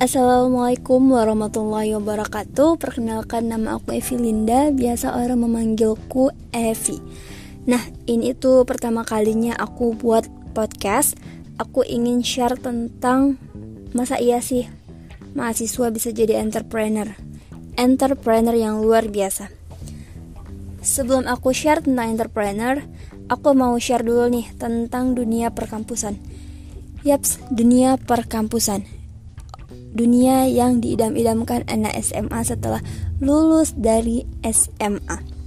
[0.00, 2.80] Assalamualaikum warahmatullahi wabarakatuh.
[2.80, 4.72] Perkenalkan nama aku Evi Linda.
[4.72, 6.96] Biasa orang memanggilku Evi.
[7.68, 10.24] Nah ini tuh pertama kalinya aku buat
[10.56, 11.20] podcast.
[11.60, 13.36] Aku ingin share tentang
[13.92, 14.64] Masa iya sih
[15.36, 17.12] mahasiswa bisa jadi entrepreneur.
[17.76, 19.52] Entrepreneur yang luar biasa.
[20.80, 22.80] Sebelum aku share tentang entrepreneur
[23.28, 26.16] Aku mau share dulu nih tentang dunia perkampusan.
[27.04, 28.99] Yaps, dunia perkampusan
[29.90, 32.80] dunia yang diidam-idamkan anak SMA setelah
[33.18, 35.40] lulus dari SMA.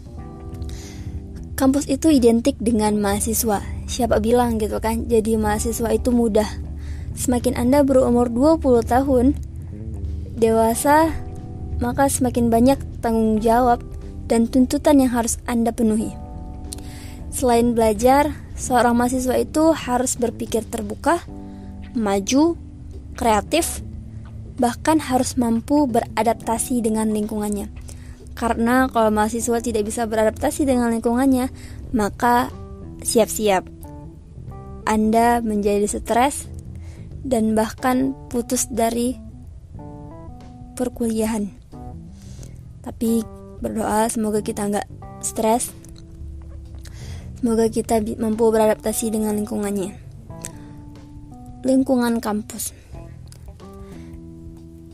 [1.53, 3.63] Kampus itu identik dengan mahasiswa.
[3.88, 5.05] Siapa bilang gitu kan?
[5.07, 6.49] Jadi mahasiswa itu mudah.
[7.13, 9.25] Semakin Anda berumur 20 tahun
[10.33, 11.13] dewasa,
[11.77, 13.85] maka semakin banyak tanggung jawab
[14.25, 16.09] dan tuntutan yang harus Anda penuhi.
[17.30, 21.21] Selain belajar, seorang mahasiswa itu harus berpikir terbuka,
[21.94, 22.58] maju,
[23.14, 23.86] kreatif,
[24.57, 27.69] bahkan harus mampu beradaptasi dengan lingkungannya.
[28.33, 31.53] Karena kalau mahasiswa tidak bisa beradaptasi dengan lingkungannya,
[31.93, 32.49] maka
[33.05, 33.69] siap-siap
[34.89, 36.49] Anda menjadi stres
[37.23, 39.15] dan bahkan putus dari
[40.75, 41.47] perkuliahan.
[42.83, 43.23] Tapi
[43.63, 44.87] berdoa semoga kita nggak
[45.23, 45.71] stres.
[47.39, 49.95] Semoga kita mampu beradaptasi dengan lingkungannya.
[51.63, 52.83] Lingkungan kampus.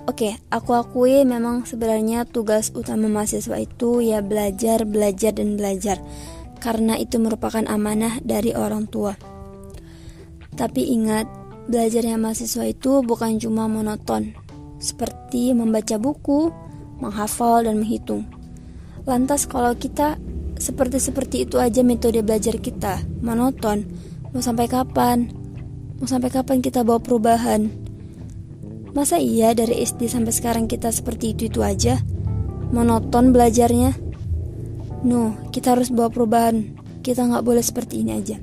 [0.09, 6.02] Oke, okay, aku akui memang sebenarnya tugas utama mahasiswa itu ya belajar, belajar, dan belajar
[6.57, 9.13] Karena itu merupakan amanah dari orang tua
[10.57, 11.30] Tapi ingat,
[11.69, 14.33] belajarnya mahasiswa itu bukan cuma monoton
[14.81, 16.49] Seperti membaca buku,
[16.97, 18.25] menghafal, dan menghitung
[19.05, 20.17] Lantas kalau kita
[20.57, 23.85] seperti-seperti itu aja metode belajar kita Monoton,
[24.33, 25.30] mau sampai kapan?
[26.02, 27.89] Mau sampai kapan kita bawa perubahan?
[29.00, 32.04] Masa iya dari SD sampai sekarang kita seperti itu-itu aja?
[32.76, 33.95] Monoton belajarnya?
[35.08, 36.76] No, kita harus bawa perubahan.
[36.99, 38.36] Kita nggak boleh seperti ini aja.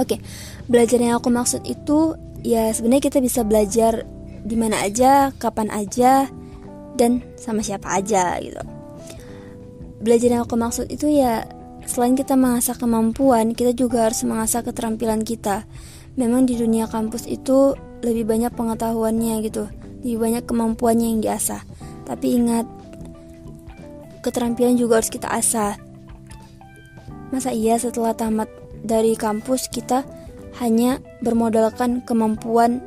[0.00, 0.18] Oke, okay,
[0.72, 4.08] belajar yang aku maksud itu ya sebenarnya kita bisa belajar
[4.40, 6.32] di mana aja, kapan aja,
[6.96, 8.56] dan sama siapa aja gitu.
[10.00, 11.44] Belajar yang aku maksud itu ya
[11.84, 15.68] selain kita mengasah kemampuan, kita juga harus mengasah keterampilan kita.
[16.16, 19.70] Memang di dunia kampus itu lebih banyak pengetahuannya gitu
[20.02, 21.62] lebih banyak kemampuannya yang diasah.
[22.02, 22.66] Tapi ingat
[24.26, 25.78] keterampilan juga harus kita asah.
[27.30, 28.50] Masa iya setelah tamat
[28.82, 30.02] dari kampus kita
[30.58, 32.82] hanya bermodalkan kemampuan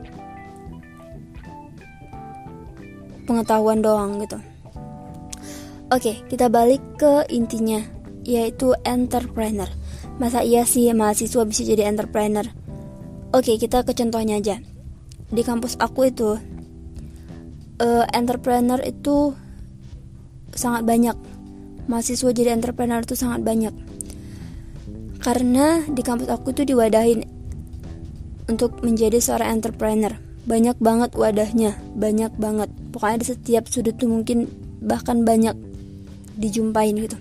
[3.25, 4.37] pengetahuan doang gitu?
[5.89, 7.79] Oke kita balik ke intinya
[8.27, 9.71] yaitu entrepreneur.
[10.19, 12.45] Masa iya sih mahasiswa bisa jadi entrepreneur?
[13.31, 14.74] Oke kita ke contohnya aja
[15.29, 16.37] di kampus aku itu
[17.81, 19.33] uh, entrepreneur itu
[20.53, 21.17] sangat banyak.
[21.85, 23.73] Mahasiswa jadi entrepreneur itu sangat banyak.
[25.21, 27.25] Karena di kampus aku itu diwadahin
[28.45, 30.13] untuk menjadi seorang entrepreneur.
[30.45, 32.69] Banyak banget wadahnya banyak banget.
[32.93, 34.45] Pokoknya di setiap sudut tuh mungkin
[34.81, 35.57] bahkan banyak
[36.37, 37.17] dijumpain gitu.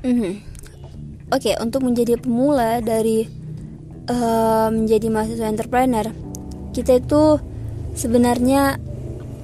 [0.00, 0.34] Mm -hmm.
[1.28, 3.28] oke okay, untuk menjadi pemula dari
[4.70, 6.06] menjadi mahasiswa entrepreneur.
[6.70, 7.42] Kita itu
[7.98, 8.78] sebenarnya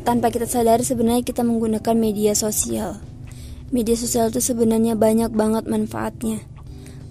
[0.07, 3.03] tanpa kita sadari sebenarnya kita menggunakan media sosial.
[3.75, 6.39] Media sosial itu sebenarnya banyak banget manfaatnya.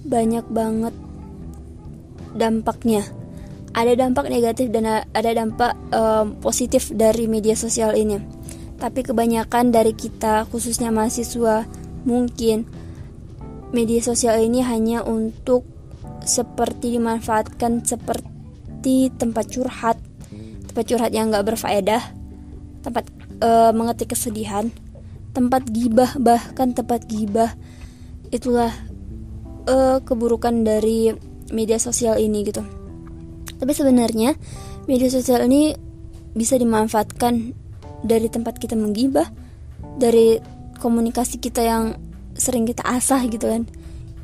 [0.07, 0.95] Banyak banget
[2.31, 3.03] dampaknya.
[3.75, 8.23] Ada dampak negatif dan ada dampak um, positif dari media sosial ini.
[8.79, 11.67] Tapi kebanyakan dari kita khususnya mahasiswa
[12.07, 12.63] mungkin
[13.75, 15.67] media sosial ini hanya untuk
[16.25, 19.97] seperti dimanfaatkan seperti tempat curhat.
[20.74, 22.02] Tempat curhat yang gak berfaedah.
[22.81, 23.06] Tempat
[23.40, 24.74] uh, mengetik kesedihan.
[25.31, 27.53] Tempat gibah bahkan tempat gibah.
[28.34, 28.74] Itulah
[29.70, 31.14] uh, keburukan dari
[31.53, 32.66] media sosial ini gitu.
[33.55, 34.35] Tapi sebenarnya
[34.90, 35.78] media sosial ini
[36.35, 37.55] bisa dimanfaatkan
[38.03, 39.29] dari tempat kita menggibah
[39.96, 40.41] dari
[40.82, 41.96] komunikasi kita yang
[42.35, 43.64] sering kita asah gitu kan.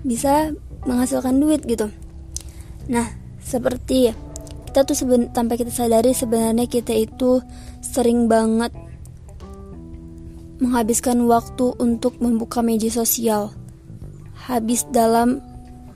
[0.03, 0.51] Bisa
[0.85, 1.93] menghasilkan duit gitu
[2.91, 3.07] nah
[3.39, 4.11] seperti
[4.67, 7.43] kita tuh seben tanpa kita sadari sebenarnya kita itu
[7.83, 8.71] sering banget
[10.61, 13.51] menghabiskan waktu untuk membuka media sosial.
[14.45, 15.41] Habis dalam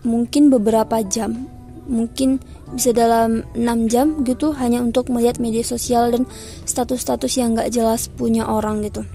[0.01, 1.45] mungkin beberapa jam
[1.86, 2.42] mungkin
[2.74, 6.25] bisa dalam 6 jam gitu hanya untuk melihat media sosial dan
[6.65, 9.06] status-status yang gak jelas punya orang gitu.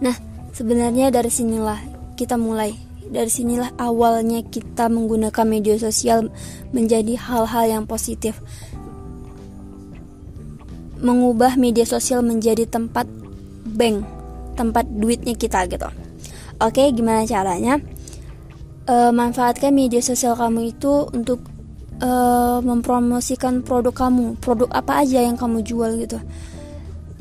[0.00, 0.16] Nah
[0.56, 1.78] sebenarnya dari sinilah
[2.16, 2.72] kita mulai
[3.14, 6.28] dari sinilah awalnya kita menggunakan media sosial
[6.74, 8.42] menjadi hal-hal yang positif.
[11.04, 13.04] mengubah media sosial menjadi tempat
[13.76, 14.08] bank,
[14.56, 15.86] tempat duitnya kita gitu.
[16.64, 17.76] Oke, gimana caranya?
[18.88, 21.44] E, manfaatkan media sosial kamu itu untuk
[22.00, 22.10] e,
[22.64, 26.16] mempromosikan produk kamu, produk apa aja yang kamu jual gitu.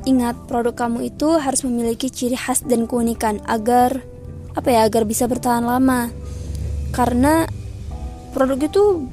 [0.07, 3.99] Ingat, produk kamu itu harus memiliki ciri khas dan keunikan agar
[4.53, 6.09] apa ya, agar bisa bertahan lama.
[6.94, 7.45] Karena
[8.33, 9.09] produk itu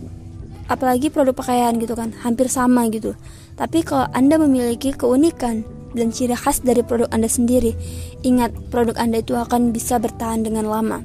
[0.68, 3.16] apalagi produk pakaian gitu kan, hampir sama gitu.
[3.56, 7.74] Tapi kalau Anda memiliki keunikan dan ciri khas dari produk Anda sendiri,
[8.22, 11.02] ingat produk Anda itu akan bisa bertahan dengan lama.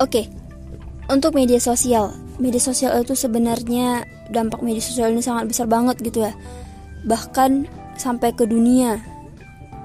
[0.00, 0.26] Oke.
[1.10, 6.24] Untuk media sosial, media sosial itu sebenarnya dampak media sosial ini sangat besar banget gitu
[6.24, 6.32] ya.
[7.04, 7.68] Bahkan
[8.00, 9.02] sampai ke dunia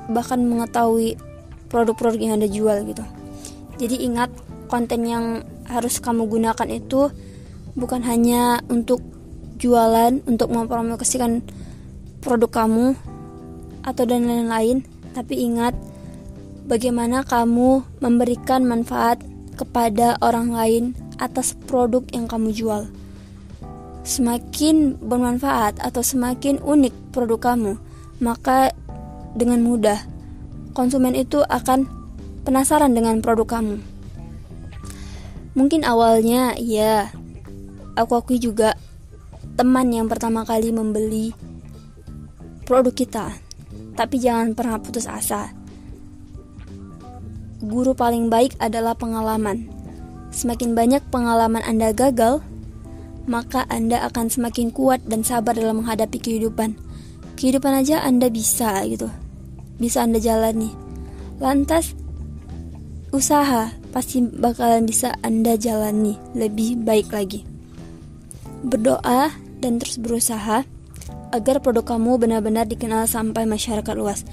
[0.07, 1.19] bahkan mengetahui
[1.67, 3.03] produk-produk yang anda jual gitu.
[3.77, 4.33] Jadi ingat
[4.67, 5.25] konten yang
[5.67, 7.11] harus kamu gunakan itu
[7.77, 9.03] bukan hanya untuk
[9.57, 11.41] jualan untuk mempromosikan
[12.21, 12.93] produk kamu
[13.85, 14.83] atau dan lain-lain
[15.15, 15.73] tapi ingat
[16.67, 19.23] bagaimana kamu memberikan manfaat
[19.57, 20.83] kepada orang lain
[21.17, 22.85] atas produk yang kamu jual.
[24.05, 27.73] Semakin bermanfaat atau semakin unik produk kamu
[28.21, 28.71] maka
[29.33, 30.16] dengan mudah
[30.77, 31.89] konsumen itu akan
[32.45, 33.81] penasaran dengan produk kamu.
[35.57, 37.09] Mungkin awalnya ya,
[37.97, 38.77] aku akui juga
[39.57, 41.33] teman yang pertama kali membeli
[42.69, 43.33] produk kita.
[43.97, 45.49] Tapi jangan pernah putus asa.
[47.57, 49.65] Guru paling baik adalah pengalaman.
[50.29, 52.45] Semakin banyak pengalaman Anda gagal,
[53.25, 56.77] maka Anda akan semakin kuat dan sabar dalam menghadapi kehidupan
[57.37, 59.07] kehidupan aja Anda bisa gitu.
[59.77, 60.73] Bisa Anda jalani.
[61.37, 61.93] Lantas
[63.13, 67.45] usaha pasti bakalan bisa Anda jalani lebih baik lagi.
[68.65, 69.31] Berdoa
[69.61, 70.65] dan terus berusaha
[71.31, 74.23] agar produk kamu benar-benar dikenal sampai masyarakat luas.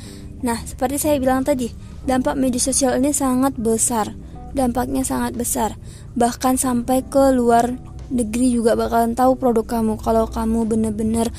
[0.44, 1.72] Nah, seperti saya bilang tadi,
[2.04, 4.12] dampak media sosial ini sangat besar.
[4.54, 5.74] Dampaknya sangat besar.
[6.14, 7.74] Bahkan sampai ke luar
[8.12, 11.32] negeri juga bakalan tahu produk kamu kalau kamu benar-benar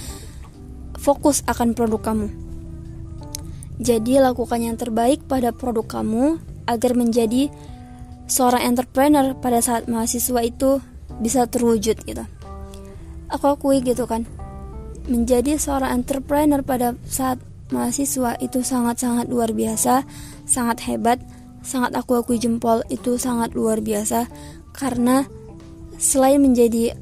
[0.98, 2.45] fokus akan produk kamu.
[3.76, 7.52] Jadi lakukan yang terbaik pada produk kamu agar menjadi
[8.26, 10.80] seorang entrepreneur pada saat mahasiswa itu
[11.20, 12.24] bisa terwujud gitu.
[13.30, 14.24] Aku akui gitu kan.
[15.06, 17.38] Menjadi seorang entrepreneur pada saat
[17.70, 20.06] mahasiswa itu sangat-sangat luar biasa,
[20.46, 21.22] sangat hebat,
[21.62, 24.30] sangat aku akui jempol itu sangat luar biasa
[24.74, 25.26] karena
[25.98, 26.94] selain menjadi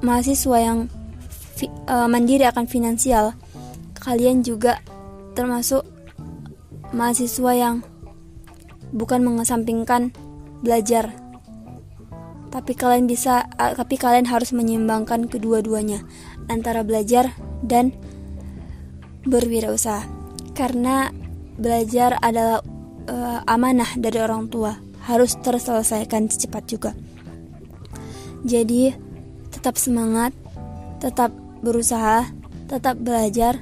[0.00, 0.78] mahasiswa yang
[1.88, 3.36] uh, mandiri akan finansial,
[4.00, 4.80] kalian juga
[5.34, 5.86] termasuk
[6.90, 7.76] mahasiswa yang
[8.90, 10.10] bukan mengesampingkan
[10.60, 11.14] belajar.
[12.50, 16.02] Tapi kalian bisa tapi kalian harus menyeimbangkan kedua-duanya
[16.50, 17.30] antara belajar
[17.62, 17.94] dan
[19.22, 20.02] berwirausaha.
[20.50, 21.14] Karena
[21.54, 22.60] belajar adalah
[23.06, 26.90] uh, amanah dari orang tua, harus terselesaikan secepat juga.
[28.42, 28.90] Jadi,
[29.52, 30.32] tetap semangat,
[30.98, 31.30] tetap
[31.60, 32.24] berusaha,
[32.66, 33.60] tetap belajar,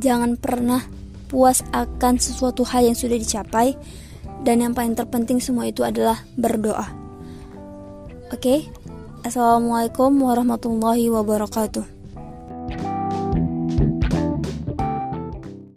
[0.00, 0.80] jangan pernah
[1.26, 3.74] puas akan sesuatu hal yang sudah dicapai,
[4.46, 6.86] dan yang paling terpenting semua itu adalah berdoa.
[8.30, 8.58] Oke, okay?
[9.22, 11.95] assalamualaikum warahmatullahi wabarakatuh.